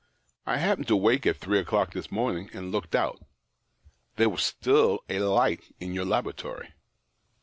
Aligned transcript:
I 0.47 0.57
happened 0.57 0.87
to 0.87 0.95
wake 0.95 1.27
at 1.27 1.37
three 1.37 1.59
o'clock 1.59 1.93
this 1.93 2.11
morn 2.11 2.35
ing, 2.35 2.49
and 2.55 2.71
looked 2.71 2.95
out. 2.95 3.23
There 4.15 4.29
was 4.29 4.41
still 4.41 5.01
a 5.07 5.19
light 5.19 5.75
in 5.79 5.93
your 5.93 6.05
laboratory. 6.05 6.73